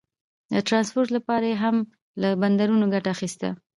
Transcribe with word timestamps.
د 0.51 0.53
ټرانسپورټ 0.67 1.09
لپاره 1.17 1.45
یې 1.51 1.57
هم 1.63 1.75
له 2.21 2.29
بندرونو 2.41 2.85
ګټه 2.93 3.09
اخیسته. 3.15 3.49